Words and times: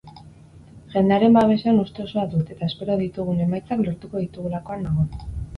Jendearen 0.93 1.35
babesean 1.39 1.83
uste 1.83 2.05
osoa 2.05 2.25
dut, 2.33 2.49
eta 2.55 2.71
espero 2.71 2.97
ditugun 3.05 3.45
emaitzak 3.49 3.87
lortuko 3.89 4.27
ditugulakoan 4.27 4.87
nago. 4.91 5.07